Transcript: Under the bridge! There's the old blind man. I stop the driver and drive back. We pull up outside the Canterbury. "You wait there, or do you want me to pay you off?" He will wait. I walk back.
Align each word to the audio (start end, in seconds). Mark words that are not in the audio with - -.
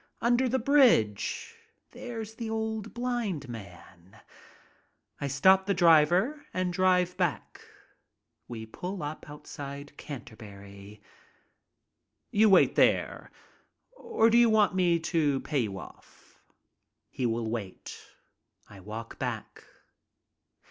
Under 0.19 0.49
the 0.49 0.57
bridge! 0.57 1.53
There's 1.91 2.33
the 2.33 2.49
old 2.49 2.91
blind 2.91 3.47
man. 3.47 4.19
I 5.19 5.27
stop 5.27 5.67
the 5.67 5.75
driver 5.75 6.43
and 6.55 6.73
drive 6.73 7.15
back. 7.17 7.61
We 8.47 8.65
pull 8.65 9.03
up 9.03 9.29
outside 9.29 9.89
the 9.89 9.93
Canterbury. 9.93 11.03
"You 12.31 12.49
wait 12.49 12.73
there, 12.73 13.29
or 13.95 14.31
do 14.31 14.39
you 14.39 14.49
want 14.49 14.73
me 14.73 14.99
to 15.01 15.39
pay 15.41 15.59
you 15.59 15.77
off?" 15.77 16.39
He 17.11 17.27
will 17.27 17.47
wait. 17.51 17.95
I 18.67 18.79
walk 18.79 19.19
back. 19.19 19.63